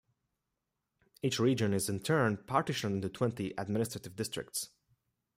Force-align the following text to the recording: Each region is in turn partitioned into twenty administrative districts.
Each 1.21 1.37
region 1.39 1.75
is 1.75 1.87
in 1.87 1.99
turn 1.99 2.37
partitioned 2.47 2.95
into 2.95 3.09
twenty 3.09 3.53
administrative 3.55 4.15
districts. 4.15 4.69